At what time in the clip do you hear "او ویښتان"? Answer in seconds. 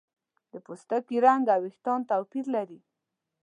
1.53-1.99